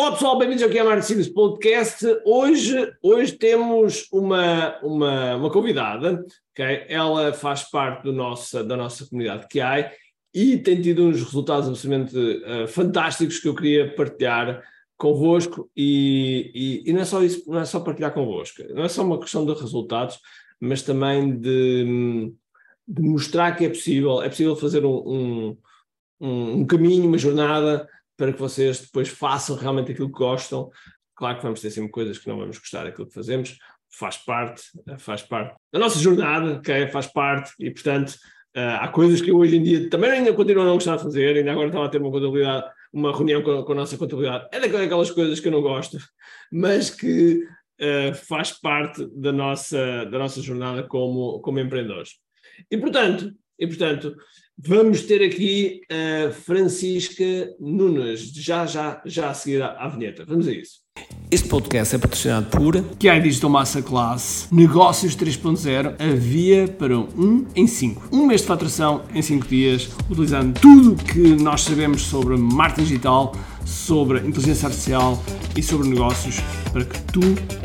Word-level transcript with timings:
Olá 0.00 0.12
pessoal, 0.12 0.38
bem-vindos 0.38 0.62
aqui 0.62 0.78
ao 0.78 0.86
Martins 0.86 1.28
Podcast. 1.28 2.06
Hoje, 2.24 2.90
hoje 3.02 3.32
temos 3.32 4.08
uma, 4.10 4.78
uma, 4.80 5.36
uma 5.36 5.50
convidada, 5.50 6.24
okay? 6.52 6.86
ela 6.88 7.34
faz 7.34 7.64
parte 7.64 8.04
do 8.04 8.10
nossa, 8.10 8.64
da 8.64 8.78
nossa 8.78 9.06
comunidade 9.06 9.46
que 9.46 9.60
há 9.60 9.92
e 10.34 10.56
tem 10.56 10.80
tido 10.80 11.04
uns 11.04 11.22
resultados 11.22 11.68
absolutamente 11.68 12.16
uh, 12.16 12.66
fantásticos 12.66 13.40
que 13.40 13.48
eu 13.48 13.54
queria 13.54 13.94
partilhar 13.94 14.62
convosco 14.96 15.70
e, 15.76 16.50
e, 16.54 16.90
e, 16.90 16.92
não 16.94 17.02
é 17.02 17.04
só 17.04 17.22
isso, 17.22 17.42
não 17.46 17.60
é 17.60 17.66
só 17.66 17.78
partilhar 17.78 18.14
convosco, 18.14 18.62
não 18.70 18.84
é 18.84 18.88
só 18.88 19.04
uma 19.04 19.20
questão 19.20 19.44
de 19.44 19.52
resultados, 19.52 20.18
mas 20.58 20.80
também 20.80 21.38
de, 21.38 22.32
de 22.88 23.02
mostrar 23.02 23.54
que 23.54 23.66
é 23.66 23.68
possível, 23.68 24.22
é 24.22 24.30
possível 24.30 24.56
fazer 24.56 24.82
um, 24.82 25.58
um, 26.18 26.52
um 26.60 26.66
caminho, 26.66 27.06
uma 27.06 27.18
jornada 27.18 27.86
para 28.20 28.34
que 28.34 28.38
vocês 28.38 28.80
depois 28.80 29.08
façam 29.08 29.56
realmente 29.56 29.92
aquilo 29.92 30.12
que 30.12 30.18
gostam. 30.18 30.70
Claro 31.16 31.38
que 31.38 31.42
vamos 31.42 31.62
ter 31.62 31.70
sempre 31.70 31.90
coisas 31.90 32.18
que 32.18 32.28
não 32.28 32.36
vamos 32.36 32.58
gostar 32.58 32.84
daquilo 32.84 33.06
que 33.06 33.14
fazemos, 33.14 33.56
faz 33.90 34.18
parte, 34.18 34.62
faz 34.98 35.22
parte 35.22 35.56
da 35.72 35.78
nossa 35.78 35.98
jornada, 35.98 36.58
okay? 36.58 36.86
faz 36.88 37.06
parte, 37.06 37.50
e 37.58 37.70
portanto 37.70 38.10
uh, 38.54 38.76
há 38.78 38.88
coisas 38.88 39.22
que 39.22 39.30
eu 39.30 39.38
hoje 39.38 39.56
em 39.56 39.62
dia 39.62 39.88
também 39.88 40.10
ainda 40.10 40.34
continuo 40.34 40.64
a 40.64 40.66
não 40.66 40.74
gostar 40.74 40.96
de 40.96 41.02
fazer, 41.02 41.34
ainda 41.34 41.50
agora 41.50 41.68
estava 41.68 41.86
a 41.86 41.88
ter 41.88 41.98
uma 41.98 42.10
contabilidade, 42.10 42.70
uma 42.92 43.10
reunião 43.10 43.42
com, 43.42 43.62
com 43.62 43.72
a 43.72 43.76
nossa 43.76 43.96
contabilidade, 43.96 44.48
é 44.52 44.60
daquelas 44.60 45.10
coisas 45.10 45.40
que 45.40 45.48
eu 45.48 45.52
não 45.52 45.62
gosto, 45.62 45.96
mas 46.52 46.90
que 46.90 47.42
uh, 47.80 48.14
faz 48.14 48.52
parte 48.52 49.02
da 49.16 49.32
nossa, 49.32 50.04
da 50.04 50.18
nossa 50.18 50.42
jornada 50.42 50.82
como, 50.82 51.40
como 51.40 51.58
empreendedores. 51.58 52.16
E 52.70 52.76
portanto, 52.76 53.32
e 53.58 53.66
portanto, 53.66 54.14
Vamos 54.62 55.02
ter 55.02 55.24
aqui 55.24 55.80
a 55.88 56.32
Francisca 56.32 57.24
Nunes, 57.58 58.30
já, 58.34 58.66
já, 58.66 59.00
já 59.06 59.30
a 59.30 59.34
seguir 59.34 59.62
à, 59.62 59.88
vinheta. 59.88 60.24
Vamos 60.26 60.46
a 60.46 60.52
isso. 60.52 60.80
Este 61.30 61.48
podcast 61.48 61.94
é 61.94 61.98
patrocinado 61.98 62.46
por 62.50 62.74
QI 62.98 63.20
Digital 63.22 63.48
Masterclass 63.48 64.48
Negócios 64.52 65.16
3.0 65.16 65.94
A 65.98 66.14
via 66.14 66.68
para 66.68 66.98
um 66.98 67.46
em 67.56 67.66
5. 67.66 68.08
Um 68.12 68.26
mês 68.26 68.42
de 68.42 68.48
faturação 68.48 69.04
em 69.14 69.22
5 69.22 69.48
dias, 69.48 69.88
utilizando 70.10 70.60
tudo 70.60 71.02
que 71.04 71.42
nós 71.42 71.62
sabemos 71.62 72.02
sobre 72.02 72.36
marketing 72.36 72.82
digital, 72.82 73.34
sobre 73.64 74.18
inteligência 74.18 74.66
artificial 74.66 75.22
e 75.56 75.62
sobre 75.62 75.88
negócios 75.88 76.36
para 76.70 76.84
que 76.84 77.00
tu 77.04 77.20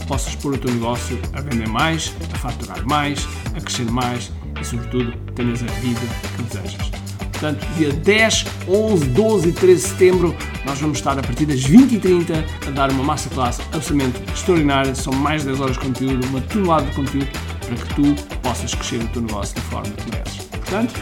possas 0.08 0.34
pôr 0.36 0.54
o 0.54 0.58
teu 0.58 0.72
negócio 0.72 1.20
a 1.34 1.42
vender 1.42 1.68
mais, 1.68 2.14
a 2.34 2.38
faturar 2.38 2.88
mais, 2.88 3.28
a 3.54 3.60
crescer 3.60 3.92
mais 3.92 4.32
e, 4.66 4.68
sobretudo, 4.68 5.14
tenhas 5.36 5.62
a 5.62 5.68
vida 5.80 6.02
que 6.36 6.44
desejas. 6.44 6.90
Portanto, 7.32 7.66
dia 7.78 7.92
10, 7.92 8.46
11, 8.68 9.06
12 9.10 9.50
e 9.50 9.54
13 9.54 9.82
de 9.82 9.90
setembro, 9.90 10.36
nós 10.66 10.80
vamos 10.80 10.98
estar 10.98 11.18
a 11.20 11.22
partir 11.22 11.46
das 11.46 11.60
20h30 11.60 12.44
a 12.68 12.72
dar 12.72 12.90
uma 12.92 13.04
masterclass 13.04 13.60
absolutamente 13.74 14.20
extraordinária. 14.32 14.96
São 14.96 15.14
mais 15.14 15.44
de 15.44 15.50
10 15.50 15.62
horas 15.62 15.78
de 15.78 15.84
conteúdo, 15.84 16.26
uma 16.28 16.42
tonelada 16.42 16.86
de 16.88 16.96
conteúdo 16.96 17.28
para 17.66 17.76
que 17.76 17.96
tu 17.96 18.40
possas 18.42 18.74
crescer 18.74 19.02
o 19.02 19.08
teu 19.10 19.22
negócio 19.22 19.56
da 19.56 19.62
forma 19.64 19.94
que 19.94 20.10
mereces. 20.10 20.46
Portanto, 20.46 20.94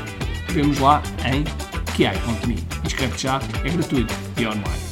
vemos 0.50 0.80
lá 0.80 1.02
em 1.26 1.44
kiai.me. 1.96 2.58
Inscreve-te 2.84 3.24
já, 3.24 3.40
é 3.64 3.70
gratuito 3.70 4.14
e 4.38 4.46
online. 4.46 4.84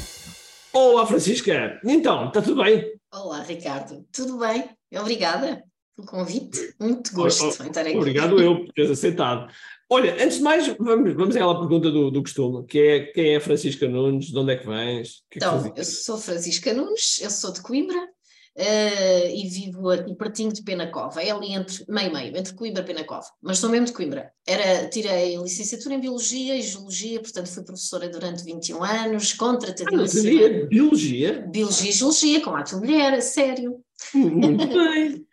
Olá, 0.73 1.05
Francisca. 1.05 1.80
Então, 1.83 2.27
está 2.27 2.42
tudo 2.42 2.64
bem? 2.64 2.86
Olá, 3.14 3.44
Ricardo. 3.44 4.05
Tudo 4.14 4.38
bem? 4.38 4.69
Obrigada 4.94 5.70
pelo 6.02 6.06
convite. 6.06 6.74
Muito 6.80 7.14
gosto 7.14 7.44
oh, 7.44 7.48
oh, 7.48 7.64
estar 7.64 7.82
aqui. 7.82 7.96
Obrigado 7.96 8.42
eu 8.42 8.66
por 8.66 8.74
teres 8.74 8.92
aceitado. 8.92 9.52
Olha, 9.90 10.14
antes 10.24 10.38
de 10.38 10.44
mais, 10.44 10.68
vamos, 10.80 11.14
vamos 11.14 11.36
àquela 11.36 11.60
pergunta 11.60 11.92
do, 11.92 12.10
do 12.10 12.22
costume, 12.22 12.66
que 12.66 12.80
é 12.80 13.00
quem 13.08 13.36
é 13.36 13.40
Francisca 13.42 13.90
Nunes, 13.90 14.28
de 14.28 14.38
onde 14.38 14.54
é 14.54 14.56
que 14.56 14.66
vens? 14.66 15.24
Que 15.30 15.38
então, 15.38 15.66
é 15.66 15.70
que 15.70 15.82
eu 15.82 15.84
sou 15.84 16.18
Francisca 16.18 16.74
Nunes, 16.74 17.20
eu 17.22 17.30
sou 17.30 17.52
de 17.52 17.62
Coimbra 17.62 17.98
uh, 17.98 19.36
e 19.36 19.50
vivo 19.50 19.90
aqui 19.90 20.16
pertinho 20.16 20.54
de 20.54 20.64
Penacova, 20.64 21.22
é 21.22 21.30
ali 21.30 21.52
entre, 21.52 21.84
meio 21.90 22.14
meio, 22.14 22.38
entre 22.38 22.54
Coimbra 22.54 22.84
e 22.84 22.86
Penacova, 22.86 23.28
mas 23.42 23.60
sou 23.60 23.70
mesmo 23.70 23.88
de 23.88 23.92
Coimbra. 23.92 24.32
Era, 24.48 24.88
tirei 24.88 25.36
licenciatura 25.36 25.95
em 25.95 26.00
Biologia 26.00 26.56
e 26.56 26.61
Geologia, 26.61 27.20
portanto 27.20 27.50
fui 27.50 27.64
professora 27.66 28.08
durante 28.08 28.45
21 28.45 28.82
anos, 28.82 29.34
contratadíssima. 29.34 30.40
Ah, 30.40 30.67
biologia? 30.67 31.45
Biologia 31.52 31.90
e 31.90 31.94
Geologia, 31.94 32.42
com 32.42 32.56
a 32.56 32.64
mulher, 32.78 33.14
a 33.14 33.22
sério. 33.22 33.84
Muito 34.14 34.67
bem. 34.73 35.28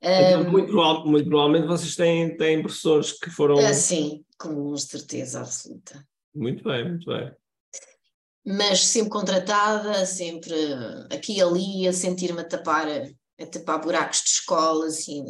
Então, 0.00 0.50
muito, 0.50 0.72
muito, 1.06 1.28
provavelmente 1.28 1.66
vocês 1.66 1.96
têm, 1.96 2.36
têm 2.36 2.62
professores 2.62 3.12
que 3.12 3.30
foram. 3.30 3.56
Uh, 3.56 3.74
sim, 3.74 4.24
com 4.38 4.76
certeza 4.76 5.40
absoluta. 5.40 6.06
Muito 6.34 6.62
bem, 6.62 6.88
muito 6.88 7.06
bem. 7.06 7.32
Mas 8.44 8.80
sempre 8.80 9.10
contratada, 9.10 10.06
sempre 10.06 10.54
aqui 11.10 11.38
e 11.38 11.42
ali, 11.42 11.88
a 11.88 11.92
sentir-me 11.92 12.40
a 12.40 12.44
tapar, 12.44 12.86
a 12.88 13.46
tapar 13.46 13.80
buracos 13.80 14.22
de 14.22 14.28
escola, 14.28 14.86
assim, 14.86 15.24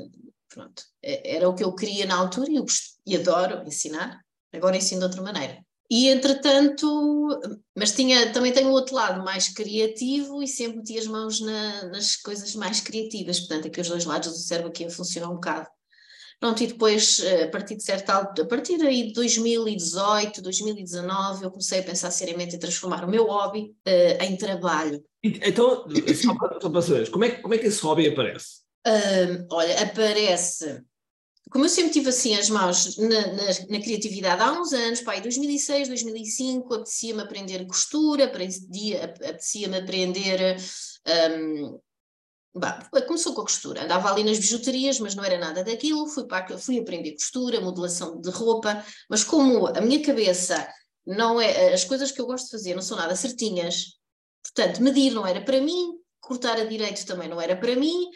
pronto. 0.49 0.83
É, 1.03 1.37
era 1.37 1.49
o 1.49 1.55
que 1.55 1.65
eu 1.65 1.75
queria 1.75 2.05
na 2.05 2.17
altura 2.17 2.51
e, 2.51 2.57
eu, 2.57 2.67
e 3.07 3.17
adoro 3.17 3.67
ensinar, 3.67 4.21
agora 4.53 4.77
ensino 4.77 5.01
de 5.01 5.07
outra 5.07 5.23
maneira. 5.23 5.65
E 5.91 6.09
entretanto, 6.09 7.41
mas 7.77 7.93
tinha, 7.93 8.33
também 8.33 8.53
tenho 8.53 8.69
o 8.69 8.73
outro 8.73 8.95
lado 8.95 9.25
mais 9.25 9.49
criativo 9.49 10.43
e 10.43 10.49
sempre 10.49 10.79
meti 10.79 10.99
as 10.99 11.07
mãos 11.07 11.41
na, 11.41 11.85
nas 11.91 12.17
coisas 12.17 12.55
mais 12.57 12.81
criativas, 12.81 13.39
portanto, 13.41 13.69
aqui 13.69 13.81
os 13.81 13.89
dois 13.89 14.05
lados 14.05 14.33
do 14.33 14.39
cérebro 14.39 14.71
aqui 14.71 14.85
a 14.85 14.91
funcionar 14.91 15.31
um 15.31 15.35
bocado. 15.35 15.69
Pronto, 16.39 16.63
e 16.63 16.67
depois, 16.67 17.21
eh, 17.21 17.45
a 17.45 17.49
partir 17.49 17.77
de 17.77 17.83
certa 17.83 18.13
altura, 18.13 18.47
a 18.47 18.51
partir 18.51 18.81
aí 18.83 19.07
de 19.07 19.15
2018, 19.15 20.43
2019, 20.43 21.45
eu 21.45 21.51
comecei 21.51 21.81
a 21.81 21.83
pensar 21.83 22.11
seriamente 22.11 22.57
em 22.57 22.59
transformar 22.59 23.05
o 23.05 23.11
meu 23.11 23.27
hobby 23.27 23.75
uh, 23.87 24.23
em 24.23 24.37
trabalho. 24.37 25.03
Então, 25.23 25.87
só 26.15 26.35
para, 26.37 26.61
só 26.61 26.69
para 26.69 26.83
saber, 26.83 27.11
como 27.11 27.25
é, 27.25 27.31
como 27.31 27.55
é 27.55 27.59
que 27.59 27.67
esse 27.67 27.81
hobby 27.81 28.09
aparece? 28.09 28.61
Uh, 28.87 29.47
olha, 29.51 29.83
aparece 29.83 30.85
como 31.51 31.65
eu 31.65 31.69
sempre 31.69 31.93
tive 31.93 32.09
assim 32.09 32.35
as 32.35 32.51
mãos 32.51 32.97
na, 32.97 33.09
na, 33.09 33.45
na 33.71 33.81
criatividade 33.81 34.43
há 34.43 34.53
uns 34.53 34.73
anos, 34.73 35.01
pai, 35.01 35.21
2006, 35.21 35.89
2005, 35.89 36.75
apetecia-me 36.75 37.23
aprender 37.23 37.65
costura, 37.67 38.25
apetecia-me 38.25 39.77
aprender. 39.77 40.57
Um, 41.07 41.79
bah, 42.53 42.89
começou 43.07 43.33
com 43.33 43.43
a 43.43 43.45
costura, 43.45 43.85
andava 43.85 44.11
ali 44.11 44.25
nas 44.25 44.39
bijuterias, 44.39 44.99
mas 44.99 45.15
não 45.15 45.25
era 45.25 45.39
nada 45.39 45.63
daquilo, 45.63 46.09
fui, 46.09 46.27
para, 46.27 46.59
fui 46.59 46.81
aprender 46.81 47.13
costura, 47.13 47.61
modelação 47.61 48.21
de 48.21 48.31
roupa, 48.31 48.85
mas 49.09 49.23
como 49.23 49.69
a 49.69 49.81
minha 49.81 50.03
cabeça 50.03 50.69
não 51.07 51.41
é, 51.41 51.73
as 51.73 51.85
coisas 51.85 52.11
que 52.11 52.21
eu 52.21 52.27
gosto 52.27 52.47
de 52.47 52.51
fazer 52.51 52.75
não 52.75 52.83
são 52.83 52.97
nada 52.97 53.15
certinhas, 53.15 53.99
portanto, 54.43 54.83
medir 54.83 55.13
não 55.13 55.25
era 55.25 55.41
para 55.41 55.61
mim, 55.61 55.93
cortar 56.19 56.59
a 56.59 56.65
direito 56.65 57.07
também 57.07 57.29
não 57.29 57.41
era 57.41 57.57
para 57.57 57.77
mim, 57.77 58.11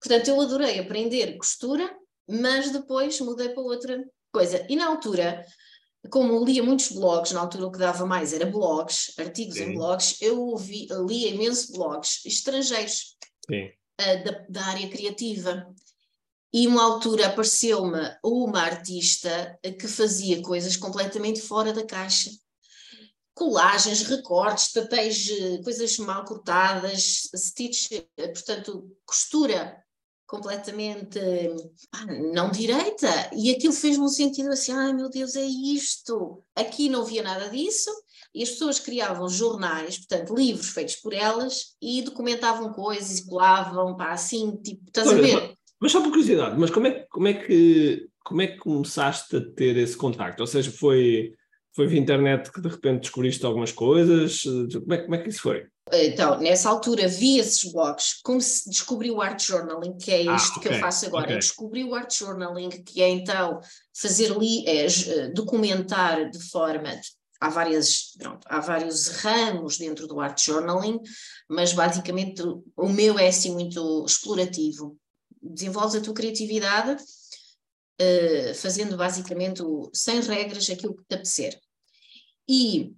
portanto, 0.00 0.28
eu 0.28 0.40
adorei 0.40 0.78
aprender 0.78 1.36
costura, 1.36 1.90
mas 2.30 2.70
depois 2.70 3.20
mudei 3.20 3.50
para 3.50 3.62
outra 3.62 4.04
coisa. 4.32 4.64
E 4.68 4.76
na 4.76 4.86
altura, 4.86 5.44
como 6.08 6.44
lia 6.44 6.62
muitos 6.62 6.92
blogs, 6.92 7.32
na 7.32 7.40
altura 7.40 7.66
o 7.66 7.72
que 7.72 7.78
dava 7.78 8.06
mais 8.06 8.32
era 8.32 8.46
blogs, 8.46 9.12
artigos 9.18 9.56
Sim. 9.56 9.64
em 9.64 9.74
blogs, 9.74 10.20
eu 10.20 10.40
ouvi, 10.40 10.88
lia 11.06 11.30
imenso 11.30 11.72
blogs 11.72 12.24
estrangeiros 12.24 13.16
uh, 13.50 14.24
da, 14.24 14.46
da 14.48 14.64
área 14.66 14.88
criativa. 14.88 15.66
E 16.52 16.66
uma 16.66 16.82
altura 16.82 17.28
apareceu-me 17.28 18.00
uma 18.24 18.62
artista 18.62 19.56
que 19.78 19.86
fazia 19.86 20.42
coisas 20.42 20.76
completamente 20.76 21.40
fora 21.40 21.72
da 21.72 21.86
caixa. 21.86 22.30
Colagens, 23.34 24.02
recortes, 24.02 24.72
papéis, 24.72 25.30
eh, 25.30 25.62
coisas 25.62 25.96
mal 25.98 26.24
cortadas, 26.24 27.30
stitch, 27.34 27.92
eh, 27.92 28.28
portanto, 28.28 28.90
costura 29.06 29.79
completamente 30.30 31.18
ah, 31.92 32.06
não 32.32 32.52
direita, 32.52 33.08
e 33.36 33.50
aquilo 33.50 33.72
fez-me 33.72 34.04
um 34.04 34.08
sentido 34.08 34.50
assim, 34.50 34.70
ai 34.70 34.92
meu 34.92 35.10
Deus, 35.10 35.34
é 35.34 35.42
isto. 35.42 36.40
Aqui 36.54 36.88
não 36.88 37.04
via 37.04 37.20
nada 37.20 37.48
disso, 37.48 37.90
e 38.32 38.44
as 38.44 38.50
pessoas 38.50 38.78
criavam 38.78 39.28
jornais, 39.28 39.98
portanto, 39.98 40.32
livros 40.32 40.70
feitos 40.70 40.94
por 40.94 41.12
elas, 41.12 41.74
e 41.82 42.02
documentavam 42.02 42.72
coisas 42.72 43.18
e 43.18 43.26
colavam, 43.26 43.96
pá, 43.96 44.12
assim, 44.12 44.56
tipo, 44.62 44.84
estás 44.86 45.08
Olha, 45.08 45.18
a 45.18 45.22
ver? 45.22 45.54
Mas 45.80 45.90
só 45.90 46.00
por 46.00 46.10
curiosidade, 46.10 46.56
mas 46.56 46.70
como 46.70 46.86
é, 46.86 47.06
como 47.10 47.26
é 47.26 47.34
que 47.34 48.08
como 48.22 48.42
é 48.42 48.46
que 48.46 48.58
começaste 48.58 49.36
a 49.36 49.40
ter 49.40 49.76
esse 49.78 49.96
contacto? 49.96 50.40
Ou 50.40 50.46
seja, 50.46 50.70
foi, 50.70 51.32
foi 51.74 51.88
via 51.88 51.98
internet 51.98 52.52
que 52.52 52.60
de 52.60 52.68
repente 52.68 53.00
descobriste 53.00 53.44
algumas 53.44 53.72
coisas? 53.72 54.42
Como 54.42 54.94
é, 54.94 54.98
como 54.98 55.14
é 55.16 55.18
que 55.18 55.30
isso 55.30 55.42
foi? 55.42 55.66
Então, 55.92 56.38
nessa 56.38 56.68
altura 56.68 57.08
vi 57.08 57.38
esses 57.38 57.70
blogs, 57.72 58.20
como 58.22 58.40
se 58.40 58.68
descobri 58.68 59.10
o 59.10 59.20
art 59.20 59.42
journaling, 59.42 59.96
que 59.96 60.10
é 60.10 60.28
ah, 60.28 60.36
isto 60.36 60.54
ah, 60.54 60.58
okay, 60.58 60.62
que 60.62 60.76
eu 60.76 60.80
faço 60.80 61.06
agora. 61.06 61.24
Okay. 61.24 61.36
Descobri 61.36 61.84
o 61.84 61.94
art 61.94 62.12
journaling, 62.12 62.68
que 62.68 63.02
é 63.02 63.08
então 63.08 63.60
fazer 63.94 64.32
ali, 64.32 64.66
é, 64.66 64.86
eh, 64.86 65.28
documentar 65.28 66.30
de 66.30 66.38
forma. 66.50 67.00
Há, 67.40 67.48
várias, 67.48 68.12
pronto, 68.18 68.46
há 68.46 68.60
vários 68.60 69.08
ramos 69.08 69.78
dentro 69.78 70.06
do 70.06 70.20
art 70.20 70.38
journaling, 70.38 71.00
mas 71.48 71.72
basicamente 71.72 72.42
o 72.76 72.88
meu 72.88 73.18
é 73.18 73.28
assim 73.28 73.52
muito 73.52 74.04
explorativo. 74.06 74.96
Desenvolves 75.42 75.94
a 75.94 76.02
tua 76.02 76.12
criatividade 76.12 77.02
uh, 78.00 78.54
fazendo 78.54 78.94
basicamente 78.94 79.62
o, 79.62 79.90
sem 79.94 80.20
regras 80.20 80.68
aquilo 80.68 80.94
que 80.94 81.04
te 81.08 81.14
apetecer. 81.14 81.58
E 82.46 82.92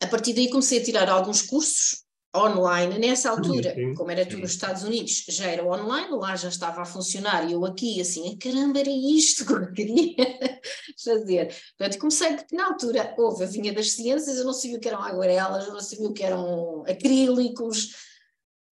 a 0.00 0.08
partir 0.08 0.34
daí 0.34 0.50
comecei 0.50 0.80
a 0.80 0.84
tirar 0.84 1.08
alguns 1.08 1.42
cursos 1.42 2.07
online. 2.36 2.98
Nessa 2.98 3.30
altura, 3.30 3.74
sim, 3.74 3.94
como 3.94 4.10
era 4.10 4.26
tudo 4.26 4.42
nos 4.42 4.50
Estados 4.50 4.82
Unidos, 4.84 5.24
já 5.28 5.46
era 5.46 5.64
online, 5.64 6.10
lá 6.10 6.36
já 6.36 6.48
estava 6.48 6.82
a 6.82 6.84
funcionar 6.84 7.48
e 7.48 7.52
eu 7.52 7.64
aqui 7.64 8.00
assim, 8.00 8.36
caramba, 8.36 8.80
era 8.80 8.90
isto 8.90 9.46
que 9.46 9.52
eu 9.52 9.72
queria 9.72 10.14
fazer. 11.02 11.54
Portanto, 11.76 11.98
comecei, 11.98 12.36
porque 12.36 12.56
na 12.56 12.66
altura, 12.66 13.14
houve, 13.16 13.44
eu 13.44 13.48
vinha 13.48 13.72
das 13.72 13.92
ciências, 13.92 14.36
eu 14.36 14.44
não 14.44 14.52
sabia 14.52 14.76
o 14.76 14.80
que 14.80 14.88
eram 14.88 15.02
aguarelas, 15.02 15.66
eu 15.66 15.72
não 15.72 15.80
sabia 15.80 16.08
o 16.08 16.12
que 16.12 16.22
eram 16.22 16.84
acrílicos, 16.86 17.94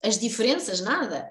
as 0.02 0.18
diferenças, 0.18 0.80
nada. 0.80 1.30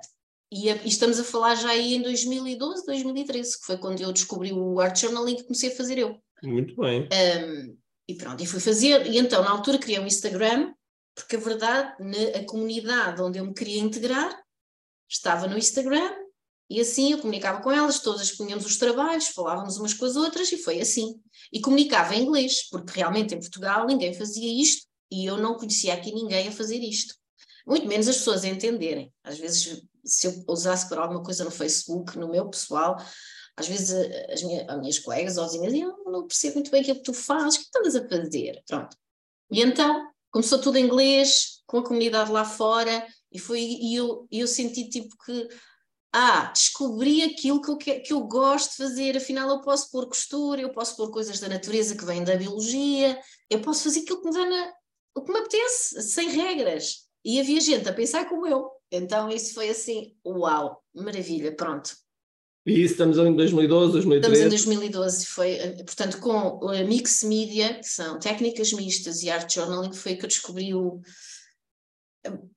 E, 0.52 0.70
e, 0.70 0.88
estamos 0.88 1.20
a 1.20 1.24
falar 1.24 1.56
já 1.56 1.70
aí 1.70 1.96
em 1.96 2.02
2012, 2.02 2.86
2013, 2.86 3.60
que 3.60 3.66
foi 3.66 3.78
quando 3.78 4.02
eu 4.02 4.12
descobri 4.12 4.54
o 4.54 4.80
Art 4.80 4.98
Journaling 4.98 5.36
que 5.36 5.44
comecei 5.44 5.72
a 5.72 5.76
fazer 5.76 5.98
eu. 5.98 6.18
Muito 6.44 6.76
bem. 6.76 7.08
Um, 7.12 7.78
e 8.08 8.16
pronto, 8.16 8.42
e 8.42 8.46
fui 8.46 8.60
fazer, 8.60 9.08
e 9.08 9.18
então 9.18 9.44
na 9.44 9.50
altura 9.50 9.80
criei 9.80 10.00
um 10.00 10.06
Instagram, 10.06 10.72
porque 11.16 11.38
a 11.38 11.40
verdade, 11.40 11.96
na, 12.00 12.40
a 12.40 12.46
comunidade 12.46 13.22
onde 13.22 13.40
eu 13.40 13.46
me 13.46 13.54
queria 13.54 13.80
integrar 13.80 14.38
estava 15.10 15.48
no 15.48 15.58
Instagram, 15.58 16.14
e 16.70 16.82
assim 16.82 17.12
eu 17.12 17.20
comunicava 17.20 17.62
com 17.62 17.72
elas, 17.72 18.00
todas 18.00 18.32
punhamos 18.32 18.66
os 18.66 18.78
trabalhos, 18.78 19.28
falávamos 19.28 19.78
umas 19.78 19.94
com 19.94 20.06
as 20.06 20.16
outras, 20.16 20.52
e 20.52 20.58
foi 20.58 20.82
assim. 20.82 21.22
E 21.54 21.62
comunicava 21.62 22.16
em 22.16 22.24
inglês, 22.24 22.68
porque 22.70 22.94
realmente 23.00 23.34
em 23.34 23.40
Portugal 23.40 23.86
ninguém 23.86 24.14
fazia 24.14 24.62
isto, 24.62 24.88
e 25.12 25.26
eu 25.26 25.38
não 25.38 25.56
conhecia 25.56 25.94
aqui 25.94 26.12
ninguém 26.12 26.48
a 26.48 26.52
fazer 26.52 26.80
isto. 26.80 27.16
Muito 27.66 27.88
menos 27.88 28.08
as 28.08 28.18
pessoas 28.18 28.44
a 28.44 28.48
entenderem. 28.48 29.12
Às 29.24 29.38
vezes, 29.38 29.84
se 30.04 30.28
eu 30.28 30.44
usasse 30.48 30.90
para 30.90 31.02
alguma 31.02 31.24
coisa 31.24 31.44
no 31.44 31.52
Facebook, 31.52 32.18
no 32.18 32.30
meu 32.30 32.50
pessoal, 32.50 32.96
às 33.56 33.68
vezes 33.68 33.92
as 34.30 34.44
minhas, 34.44 34.70
as 34.70 34.80
minhas 34.80 35.00
colegas 35.00 35.38
ou 35.38 35.46
as 35.46 35.54
minhas 35.54 35.74
eu 35.74 36.12
não 36.12 36.28
percebo 36.28 36.56
muito 36.56 36.72
bem 36.72 36.82
aquilo 36.82 36.98
que 36.98 37.04
tu 37.04 37.14
fazes, 37.14 37.56
o 37.56 37.60
que 37.60 37.66
estás 37.66 37.96
a 37.96 38.08
fazer? 38.08 38.62
Pronto. 38.68 38.98
E 39.52 39.62
então 39.62 40.12
começou 40.36 40.60
tudo 40.60 40.78
em 40.78 40.84
inglês, 40.84 41.62
com 41.66 41.78
a 41.78 41.84
comunidade 41.84 42.30
lá 42.30 42.44
fora, 42.44 43.08
e 43.32 43.40
foi 43.40 43.62
e 43.62 43.96
eu, 43.96 44.28
eu 44.30 44.46
senti 44.46 44.90
tipo 44.90 45.16
que 45.24 45.48
ah, 46.12 46.52
descobri 46.52 47.24
aquilo 47.24 47.62
que 47.62 47.72
eu, 47.72 47.78
que, 47.78 48.00
que 48.02 48.12
eu 48.12 48.20
gosto 48.28 48.72
de 48.72 48.76
fazer, 48.76 49.16
afinal 49.16 49.48
eu 49.48 49.62
posso 49.62 49.90
pôr 49.90 50.06
costura, 50.10 50.60
eu 50.60 50.74
posso 50.74 50.98
pôr 50.98 51.10
coisas 51.10 51.40
da 51.40 51.48
natureza 51.48 51.96
que 51.96 52.04
vêm 52.04 52.22
da 52.22 52.36
biologia, 52.36 53.18
eu 53.50 53.62
posso 53.62 53.86
fazer 53.86 54.02
aquilo 54.02 54.22
que 54.22 54.30
me 54.30 54.46
na, 54.46 54.74
o 55.16 55.24
que 55.24 55.32
me 55.32 55.40
apetece, 55.40 56.02
sem 56.02 56.30
regras. 56.30 57.06
E 57.24 57.40
havia 57.40 57.62
gente 57.62 57.88
a 57.88 57.94
pensar 57.94 58.28
como 58.28 58.46
eu. 58.46 58.70
Então 58.92 59.30
isso 59.30 59.54
foi 59.54 59.70
assim, 59.70 60.18
uau, 60.26 60.84
maravilha, 60.94 61.56
pronto. 61.56 61.96
E 62.66 62.82
isso 62.82 62.94
estamos 62.94 63.18
em 63.18 63.36
2012, 63.36 63.92
2013? 63.92 64.34
Estamos 64.34 64.64
em 64.64 64.80
2012, 64.80 65.26
foi, 65.28 65.52
eh, 65.52 65.84
portanto, 65.84 66.18
com 66.20 66.68
a 66.68 66.84
Mix 66.84 67.24
Media, 67.24 67.76
que 67.76 67.88
são 67.88 68.18
técnicas 68.18 68.74
mistas 68.74 69.22
e 69.22 69.30
art 69.30 69.54
journaling, 69.54 69.94
foi 69.94 70.16
que 70.16 70.26
eu 70.26 70.30
descobri 70.30 70.74
o. 70.74 71.00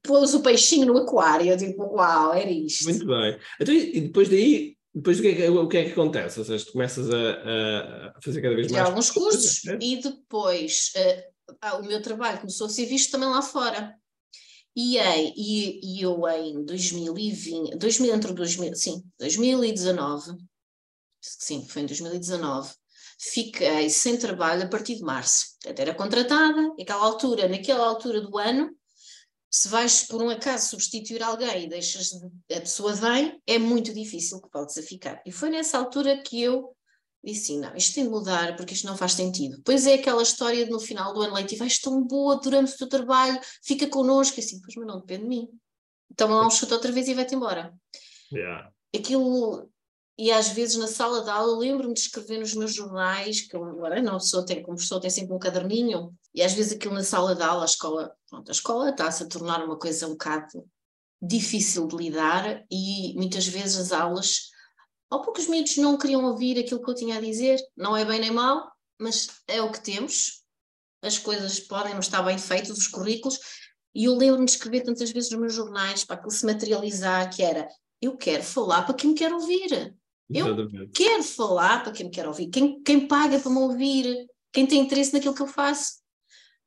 pôs 0.02 0.32
o 0.32 0.42
peixinho 0.42 0.86
no 0.86 0.96
aquário, 0.96 1.50
eu 1.50 1.56
digo, 1.56 1.82
uau, 1.94 2.32
era 2.32 2.50
isto. 2.50 2.84
Muito 2.84 3.06
bem. 3.06 3.38
Então, 3.60 3.74
e 3.74 4.00
depois 4.00 4.30
daí, 4.30 4.78
depois 4.94 5.18
o 5.18 5.22
que 5.22 5.28
é 5.28 5.34
que, 5.34 5.48
o 5.48 5.68
que, 5.68 5.76
é 5.76 5.84
que 5.84 5.92
acontece? 5.92 6.38
Ou 6.38 6.44
seja, 6.44 6.64
tu 6.64 6.72
começas 6.72 7.10
a, 7.10 8.14
a 8.16 8.20
fazer 8.22 8.40
cada 8.40 8.54
vez 8.54 8.72
mais. 8.72 8.86
alguns 8.86 9.10
cursos 9.10 9.66
é? 9.66 9.78
e 9.80 10.00
depois 10.00 10.92
uh, 10.96 11.78
o 11.80 11.86
meu 11.86 12.00
trabalho 12.00 12.38
começou 12.38 12.66
a 12.66 12.70
ser 12.70 12.86
visto 12.86 13.12
também 13.12 13.28
lá 13.28 13.42
fora. 13.42 13.94
E, 14.80 14.96
e, 14.96 15.80
e 15.82 16.02
eu 16.02 16.28
em 16.28 16.64
2020, 16.64 17.76
2000, 17.76 18.14
entre 18.14 18.32
2000, 18.32 18.76
sim, 18.76 19.02
2019, 19.18 20.36
sim, 21.20 21.66
foi 21.66 21.82
em 21.82 21.86
2019, 21.86 22.72
fiquei 23.18 23.90
sem 23.90 24.16
trabalho 24.16 24.62
a 24.62 24.68
partir 24.68 24.94
de 24.94 25.02
março. 25.02 25.56
Era 25.64 25.92
contratada, 25.92 26.74
naquela 26.78 27.04
altura, 27.04 27.48
naquela 27.48 27.88
altura 27.88 28.20
do 28.20 28.38
ano, 28.38 28.70
se 29.50 29.66
vais 29.66 30.04
por 30.04 30.22
um 30.22 30.30
acaso 30.30 30.70
substituir 30.70 31.24
alguém 31.24 31.64
e 31.64 31.68
deixas 31.68 32.10
de, 32.10 32.54
a 32.54 32.60
pessoa 32.60 32.92
vem, 32.92 33.42
é 33.48 33.58
muito 33.58 33.92
difícil 33.92 34.40
que 34.40 34.48
voltes 34.52 34.78
ficar. 34.86 35.20
E 35.26 35.32
foi 35.32 35.50
nessa 35.50 35.76
altura 35.76 36.22
que 36.22 36.40
eu 36.40 36.76
disse 37.24 37.52
assim, 37.52 37.60
não, 37.60 37.76
isto 37.76 37.94
tem 37.94 38.04
de 38.04 38.10
mudar 38.10 38.56
porque 38.56 38.74
isto 38.74 38.86
não 38.86 38.96
faz 38.96 39.12
sentido. 39.12 39.60
Pois 39.64 39.86
é 39.86 39.94
aquela 39.94 40.22
história 40.22 40.64
de 40.64 40.70
no 40.70 40.80
final 40.80 41.12
do 41.12 41.22
ano 41.22 41.34
letivo, 41.34 41.60
vais 41.60 41.78
tão 41.78 42.02
boa, 42.02 42.34
adoramos 42.34 42.74
o 42.74 42.78
teu 42.78 42.88
trabalho, 42.88 43.38
fica 43.62 43.88
connosco, 43.88 44.38
e 44.38 44.40
assim, 44.40 44.60
pois 44.60 44.74
mas 44.76 44.86
não 44.86 45.00
depende 45.00 45.22
de 45.22 45.28
mim. 45.28 45.48
Então 46.10 46.30
lá 46.30 46.46
um 46.46 46.50
chute 46.50 46.72
outra 46.72 46.92
vez 46.92 47.08
e 47.08 47.14
vai-te 47.14 47.34
embora. 47.34 47.74
Yeah. 48.32 48.70
Aquilo, 48.94 49.68
e 50.16 50.30
às 50.30 50.48
vezes 50.48 50.76
na 50.76 50.86
sala 50.86 51.22
de 51.22 51.30
aula 51.30 51.58
lembro-me 51.58 51.94
de 51.94 52.00
escrever 52.00 52.38
nos 52.38 52.54
meus 52.54 52.74
jornais, 52.74 53.42
que 53.42 53.56
eu 53.56 53.64
agora 53.64 54.00
não 54.00 54.18
sou, 54.18 54.44
tenho, 54.44 54.62
como 54.62 54.76
professor 54.76 55.00
tenho 55.00 55.12
sempre 55.12 55.34
um 55.34 55.38
caderninho, 55.38 56.14
e 56.34 56.42
às 56.42 56.52
vezes 56.52 56.72
aquilo 56.72 56.94
na 56.94 57.04
sala 57.04 57.34
de 57.34 57.42
aula, 57.42 57.62
a 57.62 57.66
escola, 57.66 58.14
pronto, 58.28 58.48
a 58.48 58.52
escola 58.52 58.90
está-se 58.90 59.22
a 59.22 59.28
tornar 59.28 59.64
uma 59.64 59.78
coisa 59.78 60.06
um 60.06 60.12
bocado 60.12 60.64
difícil 61.20 61.86
de 61.88 61.96
lidar 61.96 62.64
e 62.70 63.12
muitas 63.16 63.46
vezes 63.46 63.76
as 63.76 63.92
aulas 63.92 64.50
ou 65.10 65.22
porque 65.22 65.40
os 65.40 65.48
miúdos 65.48 65.76
não 65.76 65.96
queriam 65.96 66.24
ouvir 66.24 66.58
aquilo 66.58 66.82
que 66.82 66.90
eu 66.90 66.94
tinha 66.94 67.16
a 67.16 67.20
dizer, 67.20 67.58
não 67.76 67.96
é 67.96 68.04
bem 68.04 68.20
nem 68.20 68.30
mal, 68.30 68.70
mas 68.98 69.28
é 69.46 69.62
o 69.62 69.70
que 69.70 69.82
temos, 69.82 70.42
as 71.02 71.18
coisas 71.18 71.60
podem 71.60 71.92
não 71.92 72.00
estar 72.00 72.22
bem 72.22 72.38
feitas, 72.38 72.76
os 72.76 72.88
currículos, 72.88 73.38
e 73.94 74.04
eu 74.04 74.14
lembro-me 74.14 74.44
de 74.44 74.52
escrever 74.52 74.82
tantas 74.82 75.10
vezes 75.10 75.30
nos 75.30 75.40
meus 75.40 75.54
jornais 75.54 76.04
para 76.04 76.16
aquilo 76.16 76.30
se 76.30 76.44
materializar, 76.44 77.34
que 77.34 77.42
era, 77.42 77.68
eu 78.02 78.16
quero 78.16 78.42
falar 78.42 78.82
para 78.82 78.94
quem 78.94 79.10
me 79.10 79.16
quer 79.16 79.32
ouvir, 79.32 79.96
eu 80.30 80.46
Exatamente. 80.46 80.92
quero 80.92 81.22
falar 81.22 81.82
para 81.82 81.92
quem 81.92 82.06
me 82.06 82.12
quer 82.12 82.26
ouvir, 82.26 82.48
quem, 82.48 82.82
quem 82.82 83.08
paga 83.08 83.38
para 83.38 83.50
me 83.50 83.58
ouvir, 83.58 84.26
quem 84.52 84.66
tem 84.66 84.80
interesse 84.80 85.12
naquilo 85.12 85.34
que 85.34 85.42
eu 85.42 85.46
faço. 85.46 86.00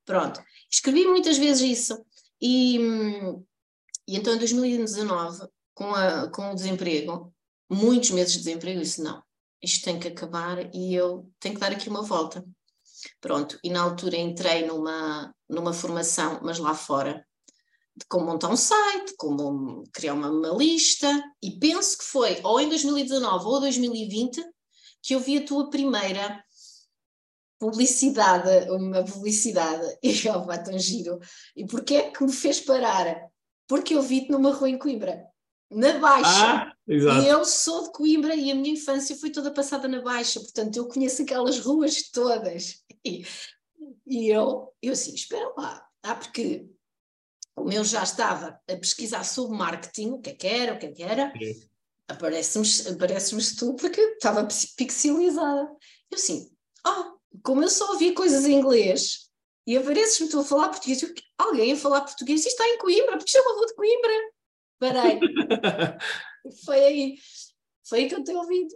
Pronto, 0.04 0.42
escrevi 0.70 1.06
muitas 1.06 1.38
vezes 1.38 1.80
isso, 1.80 2.06
e, 2.42 2.78
e 4.08 4.18
então 4.18 4.34
em 4.34 4.40
2019, 4.40 5.48
com, 5.76 5.94
a, 5.94 6.30
com 6.32 6.52
o 6.52 6.56
desemprego, 6.56 7.32
muitos 7.72 8.12
meses 8.12 8.34
de 8.34 8.40
desemprego, 8.40 8.82
disse, 8.82 9.02
não, 9.02 9.24
isto 9.64 9.86
tem 9.86 9.98
que 9.98 10.10
acabar 10.10 10.74
e 10.76 10.94
eu 10.94 11.32
tenho 11.40 11.56
que 11.56 11.62
dar 11.62 11.72
aqui 11.72 11.88
uma 11.88 12.02
volta. 12.02 12.44
Pronto, 13.22 13.58
e 13.64 13.70
na 13.70 13.82
altura 13.82 14.18
entrei 14.18 14.66
numa, 14.66 15.34
numa 15.50 15.74
formação, 15.74 16.40
mas 16.44 16.60
lá 16.60 16.76
fora, 16.76 17.26
de 17.96 18.06
como 18.08 18.26
montar 18.26 18.50
um 18.50 18.58
site, 18.58 19.16
como 19.18 19.84
criar 19.94 20.14
uma, 20.14 20.30
uma 20.30 20.50
lista, 20.50 21.08
e 21.42 21.58
penso 21.60 21.98
que 21.98 22.04
foi 22.04 22.42
ou 22.44 22.60
em 22.60 22.68
2019 22.68 23.46
ou 23.46 23.60
2020 23.62 24.44
que 25.02 25.16
eu 25.16 25.20
vi 25.20 25.38
a 25.38 25.46
tua 25.46 25.70
primeira 25.70 26.44
publicidade, 27.58 28.70
uma 28.70 29.04
publicidade, 29.04 29.98
e 30.04 30.14
vai 30.46 30.62
tão 30.62 30.78
giro. 30.78 31.20
E 31.56 31.66
porquê 31.66 31.96
é 31.96 32.12
que 32.12 32.24
me 32.24 32.32
fez 32.32 32.60
parar? 32.60 33.30
Porque 33.68 33.96
eu 33.96 34.02
vi-te 34.02 34.30
numa 34.30 34.52
rua 34.52 34.70
em 34.70 34.78
Coimbra 34.78 35.31
na 35.72 35.98
Baixa. 35.98 36.48
Ah, 36.48 36.76
e 36.88 37.28
eu 37.28 37.46
sou 37.46 37.84
de 37.84 37.92
Coimbra 37.94 38.36
e 38.36 38.52
a 38.52 38.56
minha 38.56 38.74
infância 38.74 39.16
foi 39.16 39.30
toda 39.30 39.54
passada 39.54 39.88
na 39.88 40.02
Baixa, 40.02 40.40
portanto 40.40 40.76
eu 40.76 40.88
conheço 40.88 41.22
aquelas 41.22 41.60
ruas 41.60 42.10
todas. 42.12 42.84
E, 43.06 43.26
e 44.06 44.30
eu, 44.30 44.74
eu 44.82 44.94
assim, 44.94 45.14
espera 45.14 45.52
lá, 45.58 45.88
ah, 46.04 46.16
porque 46.16 46.68
como 47.56 47.72
eu 47.72 47.84
já 47.84 48.04
estava 48.04 48.60
a 48.70 48.76
pesquisar 48.76 49.24
sobre 49.24 49.58
marketing, 49.58 50.12
o 50.12 50.20
que 50.20 50.30
é 50.32 50.34
que 50.34 50.48
era, 50.48 50.74
o 50.74 50.80
que 50.80 50.86
é 50.88 50.92
que 50.92 51.04
era, 51.04 51.34
aparece-me 52.08 52.68
aparece 52.94 53.56
tu 53.56 53.74
porque 53.76 54.02
estava 54.02 54.48
pixelizada. 54.76 55.70
Eu 56.10 56.16
assim, 56.16 56.52
oh, 56.86 57.18
como 57.44 57.64
eu 57.64 57.70
só 57.70 57.92
ouvia 57.92 58.14
coisas 58.14 58.46
em 58.46 58.54
inglês 58.54 59.30
e 59.66 59.78
apareces-me 59.78 60.28
tu 60.28 60.40
a 60.40 60.44
falar 60.44 60.70
português, 60.70 61.02
alguém 61.38 61.74
a 61.74 61.78
falar 61.78 62.02
português, 62.02 62.42
isto 62.42 62.50
está 62.50 62.68
em 62.68 62.78
Coimbra, 62.78 63.18
porque 63.18 63.30
isto 63.30 63.38
é 63.38 63.66
de 63.68 63.76
Coimbra 63.76 64.31
parei. 64.82 65.20
foi 66.66 66.84
aí, 66.84 67.16
foi 67.88 68.00
aí 68.00 68.10
que 68.10 68.16
eu 68.16 68.24
tenho 68.24 68.40
ouvido. 68.40 68.74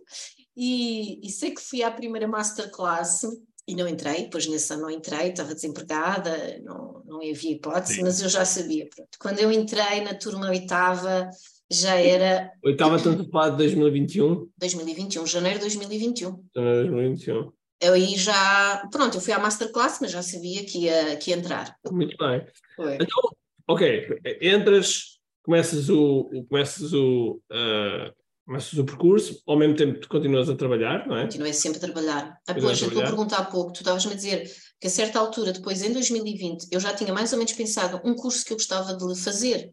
E, 0.55 1.19
e, 1.27 1.29
sei 1.31 1.51
que 1.51 1.59
fui 1.59 1.83
à 1.83 1.91
primeira 1.91 2.27
masterclass 2.27 3.23
e 3.67 3.75
não 3.75 3.87
entrei, 3.87 4.23
depois 4.23 4.47
nessa 4.47 4.77
não 4.77 4.89
entrei, 4.89 5.29
estava 5.29 5.53
desempregada, 5.53 6.61
não, 6.63 7.03
não 7.05 7.17
havia 7.17 7.51
hipótese, 7.51 7.95
Sim. 7.95 8.03
mas 8.03 8.21
eu 8.21 8.29
já 8.29 8.45
sabia. 8.45 8.87
Pronto. 8.95 9.09
Quando 9.19 9.39
eu 9.39 9.51
entrei 9.51 10.01
na 10.01 10.13
turma 10.13 10.49
oitava, 10.49 11.29
já 11.69 11.95
era. 11.95 12.51
Oitava 12.63 13.01
tanto 13.01 13.27
para 13.29 13.49
de 13.49 13.57
2021? 13.57 14.47
2021, 14.57 15.25
janeiro 15.25 15.57
de 15.57 15.65
2021. 15.65 16.45
Janeiro 16.55 16.83
de 16.83 16.89
2021. 16.91 17.51
Eu 17.81 17.93
aí 17.93 18.15
já, 18.15 18.87
pronto, 18.89 19.17
eu 19.17 19.21
fui 19.21 19.33
à 19.33 19.39
masterclass, 19.39 19.99
mas 19.99 20.11
já 20.11 20.21
sabia 20.21 20.63
que 20.63 20.85
ia, 20.85 21.17
que 21.17 21.31
ia 21.31 21.37
entrar. 21.37 21.75
Muito 21.91 22.15
bem. 22.15 22.47
Foi. 22.75 22.95
Então, 22.95 23.31
ok, 23.67 24.19
entras 24.41 25.14
começas 25.45 25.89
o, 25.89 26.29
começas 26.49 26.91
o, 26.91 27.39
uh, 27.51 28.11
começas 28.45 28.73
o 28.73 28.83
percurso, 28.83 29.41
ao 29.45 29.57
mesmo 29.57 29.75
tempo 29.75 29.99
tu 29.99 30.09
continuas 30.09 30.49
a 30.49 30.55
trabalhar, 30.55 31.07
não 31.07 31.15
é? 31.15 31.23
Continuei 31.23 31.53
sempre 31.53 31.77
a 31.77 31.81
trabalhar. 31.81 32.41
Ah, 32.47 32.53
pois, 32.53 32.81
eu 32.81 32.87
estou 32.87 33.03
a 33.03 33.05
perguntar 33.05 33.37
há 33.37 33.45
pouco, 33.45 33.71
tu 33.71 33.81
estavas-me 33.81 34.13
a 34.13 34.15
dizer 34.15 34.51
que 34.79 34.87
a 34.87 34.89
certa 34.89 35.19
altura, 35.19 35.53
depois 35.53 35.83
em 35.83 35.93
2020, 35.93 36.67
eu 36.71 36.79
já 36.79 36.93
tinha 36.95 37.13
mais 37.13 37.31
ou 37.31 37.37
menos 37.37 37.53
pensado 37.53 38.01
um 38.03 38.15
curso 38.15 38.43
que 38.43 38.53
eu 38.53 38.57
gostava 38.57 38.97
de 38.97 39.21
fazer, 39.21 39.71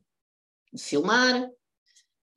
de 0.73 0.83
filmar, 0.83 1.49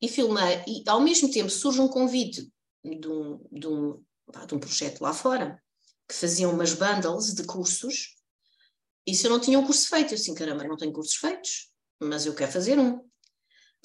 e 0.01 0.07
filmar, 0.07 0.63
e 0.67 0.83
ao 0.87 1.01
mesmo 1.01 1.29
tempo 1.29 1.49
surge 1.49 1.81
um 1.81 1.87
convite 1.87 2.49
de 2.83 3.07
um, 3.07 3.39
de 3.51 3.67
um, 3.67 4.03
de 4.47 4.55
um 4.55 4.59
projeto 4.59 5.01
lá 5.01 5.13
fora, 5.13 5.61
que 6.07 6.15
faziam 6.15 6.53
umas 6.53 6.73
bundles 6.73 7.33
de 7.33 7.43
cursos, 7.43 8.15
e 9.05 9.13
se 9.13 9.27
eu 9.27 9.31
não 9.31 9.39
tinha 9.39 9.59
um 9.59 9.65
curso 9.65 9.87
feito, 9.89 10.13
eu 10.13 10.15
assim, 10.15 10.33
caramba, 10.33 10.63
não 10.63 10.77
tenho 10.77 10.93
cursos 10.93 11.15
feitos, 11.15 11.69
mas 11.99 12.25
eu 12.25 12.33
quero 12.33 12.51
fazer 12.51 12.79
um. 12.79 13.01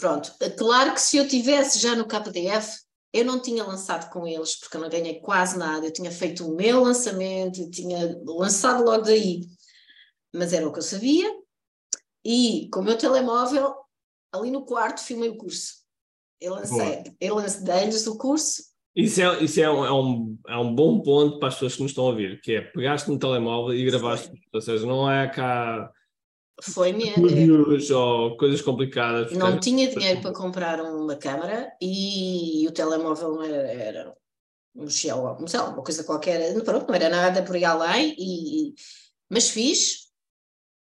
Pronto, 0.00 0.34
claro 0.56 0.94
que 0.94 1.00
se 1.00 1.18
eu 1.18 1.28
tivesse 1.28 1.78
já 1.78 1.94
no 1.94 2.06
KDF, 2.06 2.80
eu 3.12 3.24
não 3.24 3.40
tinha 3.40 3.62
lançado 3.62 4.10
com 4.10 4.26
eles, 4.26 4.58
porque 4.58 4.76
eu 4.76 4.80
não 4.80 4.88
ganhei 4.88 5.20
quase 5.20 5.58
nada, 5.58 5.84
eu 5.84 5.92
tinha 5.92 6.10
feito 6.10 6.46
o 6.46 6.56
meu 6.56 6.82
lançamento, 6.82 7.68
tinha 7.70 8.18
lançado 8.24 8.82
logo 8.82 9.02
daí, 9.02 9.42
mas 10.32 10.52
era 10.52 10.66
o 10.66 10.72
que 10.72 10.78
eu 10.78 10.82
sabia, 10.82 11.30
e 12.24 12.68
com 12.72 12.80
o 12.80 12.84
meu 12.84 12.96
telemóvel, 12.96 13.74
ali 14.32 14.50
no 14.50 14.64
quarto, 14.64 15.02
filmei 15.02 15.28
o 15.28 15.36
curso. 15.36 15.80
Eu 16.40 16.54
lancei, 16.54 17.02
eu 17.20 17.34
lancei 17.34 17.84
lhes 17.84 18.06
o 18.06 18.16
curso. 18.16 18.62
Isso, 18.96 19.20
é, 19.20 19.44
isso 19.44 19.60
é, 19.60 19.70
um, 19.70 19.84
é, 19.84 19.92
um, 19.92 20.38
é 20.48 20.56
um 20.56 20.74
bom 20.74 21.00
ponto 21.00 21.38
para 21.38 21.48
as 21.48 21.54
pessoas 21.54 21.76
que 21.76 21.82
nos 21.82 21.90
estão 21.90 22.04
a 22.04 22.08
ouvir, 22.08 22.40
que 22.40 22.52
é 22.52 22.60
pegaste 22.60 23.10
no 23.10 23.18
telemóvel 23.18 23.74
e 23.74 23.84
gravaste, 23.84 24.28
Foi. 24.28 24.38
ou 24.54 24.60
seja, 24.60 24.86
não 24.86 25.10
é 25.10 25.28
cá 25.28 25.90
foi 26.62 26.92
mesmo. 26.92 27.26
Ou 27.96 28.36
coisas 28.36 28.60
complicadas. 28.62 29.32
Não 29.32 29.58
tinha 29.58 29.88
dinheiro 29.88 30.20
para 30.20 30.32
comprar 30.32 30.80
uma 30.80 31.16
câmara 31.16 31.72
e 31.80 32.66
o 32.68 32.72
telemóvel 32.72 33.42
era, 33.42 33.72
era 33.72 34.14
um 34.74 34.88
shell, 34.88 35.18
uma 35.18 35.82
coisa 35.82 36.04
qualquer, 36.04 36.54
pronto, 36.62 36.86
não 36.88 36.94
era 36.94 37.08
nada 37.08 37.42
por 37.42 37.56
aí 37.56 37.64
além, 37.64 38.14
e, 38.18 38.74
mas 39.28 39.50
fiz 39.50 40.08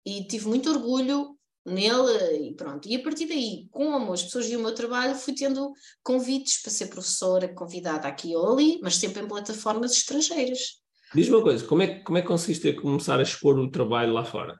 e 0.06 0.24
tive 0.26 0.48
muito 0.48 0.70
orgulho 0.70 1.36
nele 1.66 2.50
e 2.50 2.54
pronto. 2.56 2.88
E 2.88 2.96
a 2.96 3.04
partir 3.04 3.28
daí, 3.28 3.68
como 3.72 4.14
as 4.14 4.24
pessoas 4.24 4.48
viam 4.48 4.60
o 4.60 4.64
meu 4.64 4.74
trabalho, 4.74 5.16
fui 5.16 5.34
tendo 5.34 5.72
convites 6.04 6.62
para 6.62 6.72
ser 6.72 6.88
professora 6.88 7.48
convidada 7.54 8.08
aqui 8.08 8.36
ou 8.36 8.54
ali, 8.54 8.80
mas 8.82 8.96
sempre 8.96 9.24
em 9.24 9.28
plataformas 9.28 9.92
estrangeiras. 9.92 10.80
Diz 11.14 11.28
uma 11.28 11.42
coisa, 11.42 11.66
como 11.66 11.82
é, 11.82 12.00
como 12.02 12.18
é 12.18 12.22
que 12.22 12.28
conseguiste 12.28 12.74
começar 12.74 13.20
a 13.20 13.24
expor 13.24 13.58
o 13.58 13.72
trabalho 13.72 14.14
lá 14.14 14.24
fora? 14.24 14.60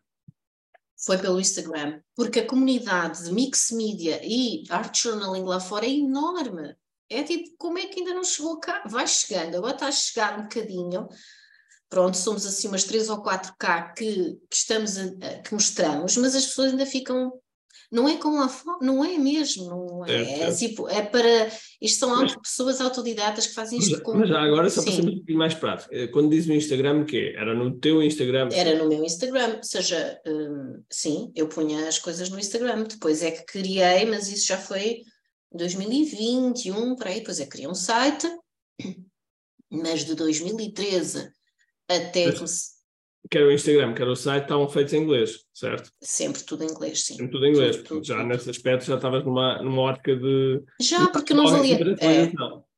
Foi 1.00 1.18
pelo 1.18 1.40
Instagram, 1.40 2.02
porque 2.16 2.40
a 2.42 2.48
comunidade 2.48 3.24
de 3.24 3.32
mix 3.32 3.72
media 3.72 4.20
e 4.24 4.64
art 4.70 4.96
journaling 4.98 5.44
lá 5.44 5.60
fora 5.60 5.86
é 5.86 5.90
enorme. 5.90 6.76
É 7.10 7.24
tipo, 7.24 7.56
como 7.58 7.80
é 7.80 7.88
que 7.88 8.00
ainda 8.00 8.14
não 8.14 8.24
chegou 8.24 8.60
cá? 8.60 8.84
Vai 8.86 9.08
chegando, 9.08 9.56
agora 9.56 9.74
está 9.74 9.88
a 9.88 9.92
chegar 9.92 10.38
um 10.38 10.44
bocadinho. 10.44 11.08
Pronto, 11.90 12.18
somos 12.18 12.46
assim 12.46 12.68
umas 12.68 12.84
3 12.84 13.10
ou 13.10 13.24
4 13.24 13.56
K 13.58 13.94
que, 13.94 14.40
que 14.50 14.56
estamos 14.56 14.98
a, 14.98 15.10
que 15.42 15.54
mostramos, 15.54 16.18
mas 16.18 16.36
as 16.36 16.46
pessoas 16.46 16.72
ainda 16.72 16.86
ficam 16.86 17.32
não 17.92 18.08
é 18.08 18.18
como 18.18 18.38
lá 18.38 18.48
fora, 18.48 18.78
não 18.82 19.04
é 19.04 19.18
mesmo, 19.18 19.66
não 19.66 20.06
é, 20.06 20.12
é, 20.12 20.42
é, 20.44 20.52
tipo, 20.54 20.88
é 20.88 21.02
para, 21.02 21.52
isto 21.82 22.00
são 22.00 22.16
mas, 22.16 22.36
pessoas 22.36 22.80
autodidatas 22.80 23.48
que 23.48 23.54
fazem 23.54 23.80
isto 23.80 23.94
mas, 23.94 24.02
com... 24.02 24.14
Mas 24.14 24.32
agora 24.32 24.70
só 24.70 24.84
para 24.84 24.92
ser 24.92 25.02
um 25.02 25.16
pouquinho 25.16 25.38
mais 25.40 25.54
prático, 25.56 25.94
eh, 25.94 26.08
quando 26.08 26.30
diz 26.30 26.46
no 26.46 26.54
Instagram, 26.54 27.02
o 27.02 27.06
quê? 27.06 27.34
Era 27.36 27.56
no 27.56 27.78
teu 27.80 28.04
Instagram? 28.04 28.50
Era 28.52 28.78
no 28.78 28.88
meu 28.88 29.04
Instagram, 29.04 29.58
ou 29.58 29.64
seja, 29.64 30.20
hum, 30.28 30.84
sim, 30.90 31.32
eu 31.36 31.48
punha 31.48 31.88
as 31.88 31.98
coisas 31.98 32.30
no 32.30 32.40
Instagram, 32.40 32.84
depois 32.84 33.24
é 33.24 33.32
que 33.32 33.46
criei, 33.46 34.06
mas 34.06 34.30
isso 34.30 34.48
já 34.48 34.58
foi 34.58 35.02
2021, 35.52 36.96
para 36.96 37.10
aí, 37.10 37.20
depois 37.20 37.40
é 37.40 37.44
que 37.44 37.50
criei 37.50 37.68
um 37.68 37.76
site, 37.76 38.28
mas 39.72 40.06
de 40.06 40.14
2013 40.14 41.32
até... 41.88 42.28
Mas, 42.40 42.79
quer 43.30 43.44
o 43.44 43.52
Instagram, 43.52 43.94
quer 43.94 44.08
o 44.08 44.16
site, 44.16 44.44
estavam 44.44 44.70
feitos 44.70 44.94
em 44.94 45.04
inglês, 45.04 45.46
certo? 45.54 45.92
Sempre 46.02 46.44
tudo 46.44 46.64
em 46.64 46.68
inglês, 46.68 47.04
sim. 47.06 47.16
Sempre 47.16 47.32
tudo 47.32 47.46
em 47.46 47.50
inglês, 47.50 47.78
tudo, 47.78 47.88
tudo, 47.88 48.06
já 48.06 48.18
tudo. 48.18 48.28
nesse 48.28 48.50
aspecto 48.50 48.86
já 48.86 48.96
estavas 48.96 49.24
numa, 49.26 49.62
numa 49.62 49.82
ótica 49.82 50.16
de. 50.16 50.64
Já, 50.82 51.08
porque 51.08 51.34
não 51.34 51.48
valia. 51.48 51.78
É, 52.00 52.32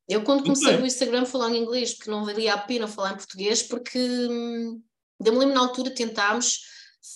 eu 0.09 0.23
quando 0.23 0.43
comecei 0.43 0.77
no 0.77 0.85
Instagram 0.85 1.25
falando 1.25 1.55
inglês, 1.55 1.93
porque 1.93 2.11
não 2.11 2.25
valia 2.25 2.53
a 2.53 2.57
pena 2.57 2.87
falar 2.87 3.13
em 3.13 3.17
português, 3.17 3.63
porque 3.63 3.97
hum, 3.99 4.81
eu 5.25 5.33
me 5.33 5.39
lembro 5.39 5.55
na 5.55 5.61
altura 5.61 5.93
tentámos, 5.93 6.61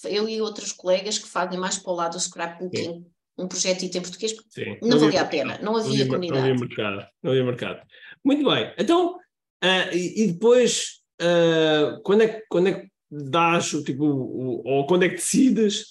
eu 0.06 0.30
e 0.30 0.42
outros 0.42 0.72
colegas 0.72 1.18
que 1.18 1.28
fazem 1.28 1.60
mais 1.60 1.78
para 1.78 1.92
o 1.92 1.96
lado 1.96 2.14
do 2.14 2.20
scrapbooking, 2.20 2.84
sim. 2.84 3.06
um 3.38 3.48
projeto 3.48 3.84
em 3.84 4.02
português, 4.02 4.36
Sim. 4.50 4.78
não, 4.82 4.90
não 4.90 5.00
valia 5.00 5.22
a 5.22 5.26
pena, 5.26 5.60
não 5.62 5.76
havia, 5.76 5.90
não 5.90 5.94
havia 5.94 6.06
comunidade. 6.08 6.42
Não 6.42 6.52
havia 6.52 6.68
mercado, 6.68 7.08
não 7.22 7.32
havia 7.32 7.44
mercado. 7.44 7.88
Muito 8.24 8.50
bem, 8.50 8.74
então, 8.78 9.16
uh, 9.16 9.94
e, 9.94 10.24
e, 10.24 10.32
depois, 10.32 11.02
uh, 11.22 12.02
quando, 12.04 12.22
é, 12.22 12.42
quando 12.50 12.68
é 12.68 12.74
que 12.74 12.95
dás, 13.24 13.70
tipo, 13.84 14.06
o, 14.06 14.62
ou 14.66 14.86
quando 14.88 15.04
é 15.04 15.10
que 15.10 15.16
decides 15.16 15.86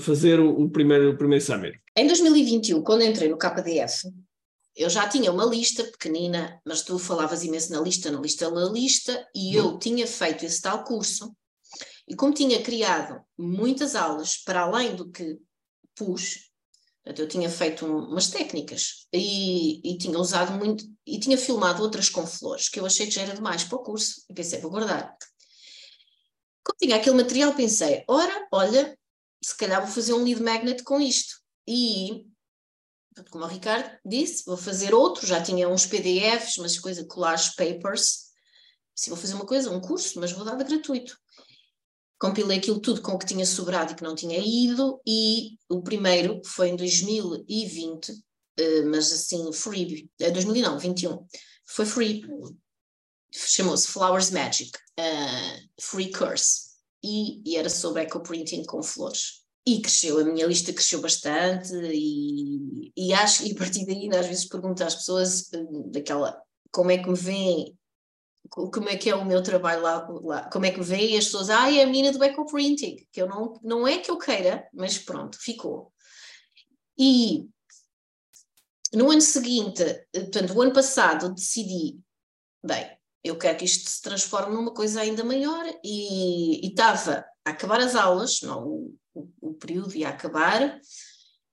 fazer 0.00 0.40
o, 0.40 0.50
o, 0.50 0.70
primeiro, 0.70 1.10
o 1.10 1.16
primeiro 1.16 1.44
summit? 1.44 1.80
Em 1.96 2.06
2021, 2.06 2.82
quando 2.82 3.02
entrei 3.02 3.28
no 3.28 3.38
KDF, 3.38 4.08
eu 4.76 4.88
já 4.88 5.08
tinha 5.08 5.32
uma 5.32 5.44
lista 5.44 5.84
pequenina, 5.84 6.60
mas 6.64 6.82
tu 6.82 6.98
falavas 6.98 7.42
imenso 7.42 7.72
na 7.72 7.80
lista, 7.80 8.10
na 8.10 8.20
lista, 8.20 8.50
na 8.50 8.66
lista, 8.66 9.26
e 9.34 9.54
eu 9.54 9.74
hum. 9.74 9.78
tinha 9.78 10.06
feito 10.06 10.44
esse 10.44 10.62
tal 10.62 10.84
curso, 10.84 11.34
e 12.06 12.14
como 12.14 12.32
tinha 12.32 12.62
criado 12.62 13.20
muitas 13.36 13.94
aulas 13.94 14.36
para 14.36 14.62
além 14.62 14.94
do 14.94 15.10
que 15.10 15.36
pus, 15.94 16.48
eu 17.04 17.26
tinha 17.26 17.48
feito 17.48 17.86
umas 17.86 18.28
técnicas 18.28 19.06
e, 19.12 19.80
e, 19.82 19.98
tinha 19.98 20.18
usado 20.18 20.52
muito, 20.52 20.84
e 21.06 21.18
tinha 21.18 21.38
filmado 21.38 21.82
outras 21.82 22.08
com 22.08 22.26
flores, 22.26 22.68
que 22.68 22.78
eu 22.78 22.86
achei 22.86 23.06
que 23.06 23.12
já 23.12 23.22
era 23.22 23.34
demais 23.34 23.64
para 23.64 23.78
o 23.78 23.82
curso, 23.82 24.24
e 24.28 24.34
pensei, 24.34 24.60
vou 24.60 24.70
guardar. 24.70 25.16
Como 26.68 26.76
tinha 26.78 26.96
aquele 26.96 27.16
material, 27.16 27.54
pensei, 27.54 28.04
ora, 28.06 28.46
olha, 28.52 28.96
se 29.42 29.56
calhar 29.56 29.80
vou 29.80 29.90
fazer 29.90 30.12
um 30.12 30.22
lead 30.22 30.42
magnet 30.42 30.82
com 30.82 31.00
isto. 31.00 31.36
E, 31.66 32.26
como 33.30 33.44
o 33.44 33.48
Ricardo 33.48 33.90
disse, 34.04 34.44
vou 34.44 34.56
fazer 34.56 34.92
outro, 34.92 35.26
já 35.26 35.42
tinha 35.42 35.66
uns 35.66 35.86
PDFs, 35.86 36.58
umas 36.58 36.78
coisas, 36.78 37.06
collage 37.08 37.54
papers. 37.56 38.28
Se 38.94 39.08
vou 39.08 39.18
fazer 39.18 39.34
uma 39.34 39.46
coisa, 39.46 39.70
um 39.70 39.80
curso, 39.80 40.20
mas 40.20 40.30
vou 40.30 40.44
dar 40.44 40.56
de 40.56 40.64
gratuito. 40.64 41.18
Compilei 42.18 42.58
aquilo 42.58 42.80
tudo 42.80 43.00
com 43.00 43.12
o 43.12 43.18
que 43.18 43.26
tinha 43.26 43.46
sobrado 43.46 43.92
e 43.92 43.94
que 43.94 44.02
não 44.02 44.14
tinha 44.14 44.38
ido, 44.38 45.00
e 45.06 45.56
o 45.70 45.80
primeiro 45.82 46.42
foi 46.44 46.68
em 46.68 46.76
2020, 46.76 48.12
eh, 48.58 48.82
mas 48.82 49.10
assim, 49.10 49.50
free, 49.52 50.10
2000 50.18 50.56
eh, 50.56 50.68
não, 50.68 50.78
21, 50.78 51.24
foi 51.64 51.86
free, 51.86 52.26
chamou-se 53.32 53.88
Flowers 53.88 54.30
Magic, 54.30 54.70
uh, 54.98 55.68
Free 55.80 56.10
Course, 56.12 56.68
e, 57.02 57.42
e, 57.44 57.56
era 57.56 57.68
sobre 57.68 58.02
ecoprinting 58.02 58.64
com 58.64 58.82
flores. 58.82 59.44
E 59.66 59.80
cresceu, 59.80 60.18
a 60.18 60.24
minha 60.24 60.46
lista 60.46 60.72
cresceu 60.72 61.00
bastante, 61.00 61.72
e, 61.74 62.90
e 62.96 63.12
acho, 63.12 63.46
e 63.46 63.52
a 63.52 63.54
partir 63.54 63.86
daí, 63.86 64.08
às 64.16 64.26
vezes 64.26 64.48
pergunto 64.48 64.82
às 64.82 64.94
pessoas 64.94 65.50
uh, 65.52 65.90
daquela, 65.90 66.40
como 66.70 66.90
é 66.90 66.98
que 66.98 67.08
me 67.08 67.16
veem, 67.16 67.78
como 68.48 68.88
é 68.88 68.96
que 68.96 69.10
é 69.10 69.14
o 69.14 69.24
meu 69.24 69.42
trabalho 69.42 69.82
lá, 69.82 70.08
lá 70.22 70.50
como 70.50 70.64
é 70.64 70.70
que 70.70 70.78
me 70.78 70.84
veem, 70.84 71.14
e 71.14 71.18
as 71.18 71.26
pessoas, 71.26 71.50
ah, 71.50 71.70
é 71.70 71.82
a 71.82 71.86
menina 71.86 72.12
do 72.12 72.24
ecoprinting, 72.24 73.06
que 73.12 73.20
eu 73.20 73.28
não, 73.28 73.60
não 73.62 73.86
é 73.86 73.98
que 73.98 74.10
eu 74.10 74.18
queira, 74.18 74.66
mas 74.72 74.98
pronto, 74.98 75.38
ficou. 75.38 75.92
E 76.98 77.46
no 78.92 79.10
ano 79.10 79.20
seguinte, 79.20 79.84
portanto, 80.12 80.54
o 80.54 80.62
ano 80.62 80.72
passado, 80.72 81.34
decidi, 81.34 82.00
bem, 82.64 82.97
eu 83.22 83.36
quero 83.36 83.58
que 83.58 83.64
isto 83.64 83.88
se 83.88 84.02
transforme 84.02 84.54
numa 84.54 84.72
coisa 84.72 85.00
ainda 85.00 85.24
maior 85.24 85.64
e 85.84 86.66
estava 86.66 87.24
a 87.44 87.50
acabar 87.50 87.80
as 87.80 87.94
aulas, 87.94 88.40
não, 88.42 88.66
o, 88.66 88.94
o, 89.14 89.28
o, 89.40 89.54
período 89.54 89.96
ia 89.96 90.08
acabar, 90.08 90.80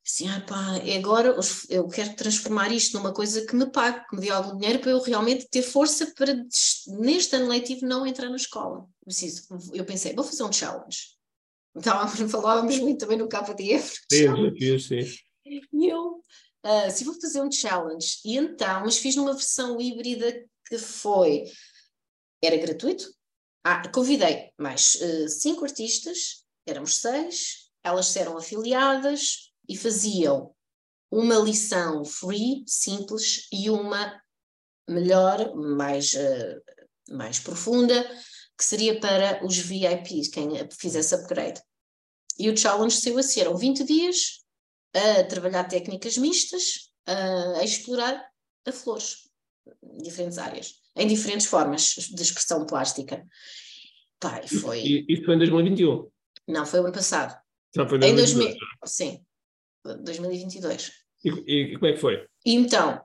assim, 0.06 0.28
ah 0.30 0.42
pá, 0.42 0.76
agora 0.96 1.36
eu 1.70 1.88
quero 1.88 2.16
transformar 2.16 2.72
isto 2.72 2.98
numa 2.98 3.14
coisa 3.14 3.46
que 3.46 3.56
me 3.56 3.66
pague, 3.72 4.06
que 4.08 4.16
me 4.16 4.22
dê 4.22 4.30
algum 4.30 4.58
dinheiro 4.58 4.80
para 4.80 4.92
eu 4.92 5.02
realmente 5.02 5.48
ter 5.50 5.64
força 5.64 6.14
para 6.16 6.36
neste 7.00 7.36
ano 7.36 7.48
letivo 7.48 7.86
não 7.86 8.06
entrar 8.06 8.30
na 8.30 8.36
escola. 8.36 8.86
Preciso, 9.04 9.48
eu 9.74 9.86
pensei, 9.86 10.14
vou 10.14 10.24
fazer 10.24 10.44
um 10.44 10.54
challenge. 10.54 11.16
Então, 11.76 12.08
falávamos 12.30 12.78
muito 12.80 13.00
também 13.00 13.18
no 13.18 13.28
KDF. 13.28 14.02
Sim, 14.12 14.80
sim. 14.80 15.16
E 15.46 15.88
eu, 15.88 16.22
uh, 16.66 16.92
se 16.92 17.04
vou 17.04 17.20
fazer 17.20 17.42
um 17.42 17.52
challenge, 17.52 18.20
e 18.24 18.38
então, 18.38 18.82
mas 18.82 18.98
fiz 18.98 19.16
numa 19.16 19.34
versão 19.34 19.80
híbrida 19.80 20.46
que 20.68 20.78
foi, 20.78 21.46
era 22.44 22.58
gratuito, 22.58 23.06
ah, 23.64 23.88
convidei 23.90 24.52
mais 24.58 24.96
uh, 24.96 25.30
cinco 25.30 25.66
artistas, 25.66 26.44
éramos 26.66 26.98
seis, 26.98 27.70
elas 27.84 28.16
eram 28.16 28.38
afiliadas 28.38 29.52
e 29.68 29.78
faziam 29.78 30.54
uma 31.12 31.36
lição 31.36 32.04
free, 32.04 32.64
simples, 32.68 33.48
e 33.52 33.70
uma 33.70 34.22
melhor, 34.88 35.56
mais, 35.56 36.14
uh, 36.14 36.62
mais 37.10 37.40
profunda, 37.40 38.04
que 38.58 38.64
seria 38.64 39.00
para 39.00 39.44
os 39.46 39.58
VIPs, 39.58 40.30
quem 40.30 40.50
fizesse 40.72 41.16
upgrade. 41.16 41.62
E 42.38 42.50
o 42.50 42.58
challenge 42.58 43.00
saiu 43.00 43.18
assim, 43.18 43.42
eram 43.42 43.56
20 43.58 43.84
dias 43.84 44.44
a 44.94 45.24
trabalhar 45.24 45.66
técnicas 45.66 46.18
mistas, 46.18 46.92
a 47.06 47.64
explorar 47.64 48.26
a 48.66 48.72
flores 48.72 49.25
diferentes 50.02 50.38
áreas, 50.38 50.76
em 50.96 51.08
diferentes 51.08 51.48
formas 51.48 51.96
de 51.96 52.22
expressão 52.22 52.66
plástica. 52.66 53.26
Pai, 54.20 54.48
foi. 54.48 55.06
Isso 55.08 55.26
foi 55.26 55.36
em 55.36 55.40
2021? 55.40 56.10
Não, 56.48 56.66
foi 56.66 56.80
o 56.80 56.84
ano 56.84 56.94
passado. 56.94 57.38
Já 57.76 57.88
foi 57.88 57.98
em 57.98 58.16
2022? 58.16 58.54
Em 58.54 58.58
2000... 58.58 58.86
Sim, 58.86 59.26
2022. 60.04 60.92
E, 61.24 61.30
e, 61.30 61.74
como 61.74 61.88
é 61.88 61.94
que 61.94 62.00
foi? 62.00 62.26
Então, 62.46 63.02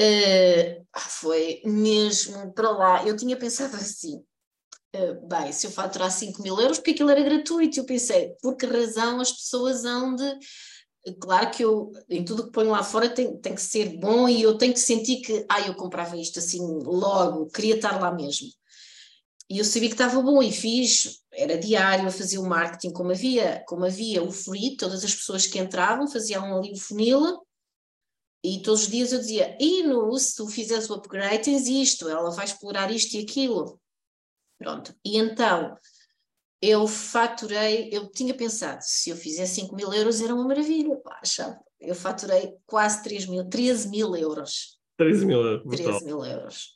uh, 0.00 0.84
foi 0.98 1.62
mesmo 1.64 2.52
para 2.52 2.70
lá. 2.70 3.06
Eu 3.06 3.16
tinha 3.16 3.36
pensado 3.36 3.76
assim: 3.76 4.22
uh, 4.96 5.28
bem, 5.28 5.52
se 5.52 5.66
eu 5.66 5.70
faturar 5.70 6.10
5 6.10 6.42
mil 6.42 6.58
euros, 6.60 6.78
porque 6.78 6.92
aquilo 6.92 7.10
era 7.10 7.22
gratuito. 7.22 7.80
Eu 7.80 7.86
pensei, 7.86 8.34
por 8.42 8.56
que 8.56 8.66
razão 8.66 9.20
as 9.20 9.32
pessoas 9.32 9.84
hão 9.84 10.14
de 10.14 10.38
Claro 11.20 11.50
que 11.50 11.62
eu, 11.62 11.92
em 12.08 12.24
tudo 12.24 12.44
que 12.46 12.52
ponho 12.52 12.70
lá 12.70 12.82
fora, 12.82 13.08
tem, 13.08 13.36
tem 13.38 13.54
que 13.54 13.60
ser 13.60 13.98
bom 13.98 14.26
e 14.28 14.40
eu 14.40 14.56
tenho 14.56 14.72
que 14.72 14.80
sentir 14.80 15.20
que, 15.20 15.44
ah, 15.50 15.60
eu 15.60 15.74
comprava 15.74 16.16
isto 16.16 16.38
assim 16.38 16.60
logo, 16.82 17.50
queria 17.50 17.76
estar 17.76 18.00
lá 18.00 18.10
mesmo. 18.10 18.48
E 19.50 19.58
eu 19.58 19.64
sabia 19.64 19.88
que 19.88 19.94
estava 19.94 20.22
bom 20.22 20.42
e 20.42 20.50
fiz, 20.50 21.20
era 21.30 21.58
diário, 21.58 22.10
fazia 22.10 22.40
o 22.40 22.48
marketing 22.48 22.92
como 22.92 23.10
havia, 23.10 23.62
como 23.68 23.84
havia 23.84 24.22
o 24.22 24.32
free, 24.32 24.76
todas 24.76 25.04
as 25.04 25.14
pessoas 25.14 25.46
que 25.46 25.58
entravam 25.58 26.08
faziam 26.08 26.56
ali 26.56 26.72
o 26.72 26.78
funil 26.78 27.44
e 28.42 28.60
todos 28.60 28.82
os 28.82 28.88
dias 28.88 29.10
eu 29.10 29.20
dizia, 29.20 29.56
e 29.58 29.82
no, 29.82 30.18
se 30.18 30.36
tu 30.36 30.46
fizeres 30.46 30.88
o 30.90 30.94
upgrade 30.94 31.44
tens 31.44 31.66
isto, 31.66 32.08
ela 32.08 32.30
vai 32.30 32.44
explorar 32.44 32.90
isto 32.90 33.14
e 33.14 33.20
aquilo. 33.22 33.80
Pronto, 34.58 34.94
e 35.04 35.18
então 35.18 35.76
eu 36.64 36.86
faturei, 36.86 37.88
eu 37.92 38.10
tinha 38.10 38.32
pensado, 38.32 38.80
se 38.82 39.10
eu 39.10 39.16
fizesse 39.16 39.56
5 39.56 39.74
mil 39.74 39.92
euros 39.92 40.20
era 40.20 40.34
uma 40.34 40.46
maravilha, 40.46 40.96
pá, 40.96 41.20
Eu 41.80 41.94
faturei 41.94 42.54
quase 42.66 43.02
3 43.02 43.26
mil, 43.26 43.48
13 43.48 43.88
mil 43.88 44.16
euros. 44.16 44.78
13 44.96 45.26
mil 45.26 45.42
euros. 45.42 45.76
13 45.76 46.04
mil 46.04 46.24
euros. 46.24 46.74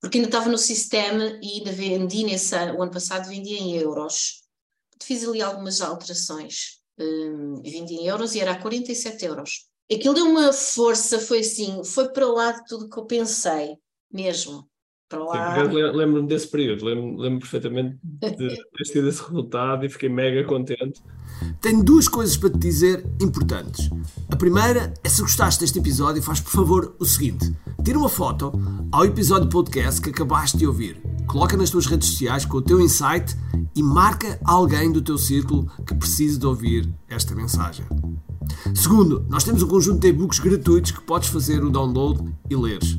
Porque 0.00 0.18
ainda 0.18 0.28
estava 0.28 0.48
no 0.48 0.58
sistema 0.58 1.38
e 1.42 1.58
ainda 1.58 1.72
vendi 1.72 2.24
nesse 2.24 2.54
ano, 2.54 2.78
o 2.78 2.82
ano 2.82 2.92
passado 2.92 3.28
vendia 3.28 3.58
em 3.58 3.76
euros. 3.76 4.42
Fiz 5.02 5.26
ali 5.26 5.42
algumas 5.42 5.80
alterações. 5.80 6.80
Um, 6.98 7.60
vendi 7.62 7.94
em 7.94 8.06
euros 8.06 8.34
e 8.34 8.40
era 8.40 8.52
a 8.52 8.60
47 8.60 9.24
euros. 9.24 9.68
Aquilo 9.92 10.14
deu 10.14 10.26
uma 10.26 10.52
força, 10.52 11.18
foi 11.18 11.40
assim, 11.40 11.82
foi 11.84 12.10
para 12.12 12.26
lá 12.26 12.52
de 12.52 12.64
tudo 12.66 12.88
que 12.88 12.98
eu 12.98 13.04
pensei, 13.04 13.76
mesmo 14.10 14.68
para 15.14 15.24
lá. 15.24 15.90
Lembro-me 15.92 16.28
desse 16.28 16.48
período, 16.48 16.84
lembro-me 16.84 17.20
lembro 17.20 17.40
perfeitamente 17.40 17.96
de 18.02 18.30
ter 18.76 18.84
tido 18.84 19.08
esse 19.08 19.22
resultado 19.22 19.84
e 19.84 19.88
fiquei 19.88 20.08
mega 20.08 20.44
contente. 20.44 21.02
Tenho 21.60 21.82
duas 21.82 22.08
coisas 22.08 22.36
para 22.36 22.50
te 22.50 22.58
dizer 22.58 23.04
importantes. 23.20 23.90
A 24.30 24.36
primeira 24.36 24.94
é 25.02 25.08
se 25.08 25.22
gostaste 25.22 25.60
deste 25.60 25.78
episódio, 25.78 26.22
faz 26.22 26.40
por 26.40 26.50
favor 26.50 26.94
o 26.98 27.04
seguinte: 27.04 27.54
tira 27.84 27.98
uma 27.98 28.08
foto 28.08 28.52
ao 28.92 29.04
episódio 29.04 29.48
podcast 29.48 30.00
que 30.00 30.10
acabaste 30.10 30.56
de 30.56 30.66
ouvir, 30.66 31.00
coloca 31.26 31.56
nas 31.56 31.70
tuas 31.70 31.86
redes 31.86 32.08
sociais 32.08 32.44
com 32.44 32.58
o 32.58 32.62
teu 32.62 32.80
insight 32.80 33.36
e 33.74 33.82
marca 33.82 34.38
alguém 34.44 34.92
do 34.92 35.02
teu 35.02 35.18
círculo 35.18 35.70
que 35.86 35.94
precise 35.94 36.38
de 36.38 36.46
ouvir 36.46 36.88
esta 37.08 37.34
mensagem. 37.34 37.84
Segundo, 38.74 39.24
nós 39.28 39.44
temos 39.44 39.62
um 39.62 39.68
conjunto 39.68 40.00
de 40.00 40.08
e-books 40.08 40.38
gratuitos 40.38 40.90
que 40.90 41.00
podes 41.00 41.28
fazer 41.28 41.64
o 41.64 41.70
download 41.70 42.22
e 42.48 42.56
leres. 42.56 42.98